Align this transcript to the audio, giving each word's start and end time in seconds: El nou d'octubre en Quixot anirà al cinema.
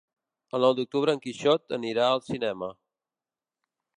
El 0.57 0.63
nou 0.65 0.71
d'octubre 0.79 1.13
en 1.17 1.19
Quixot 1.25 1.77
anirà 1.77 2.07
al 2.15 2.23
cinema. 2.31 2.73